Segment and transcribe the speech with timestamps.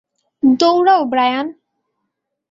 [0.43, 1.47] দৌড়াও, ব্রায়ান!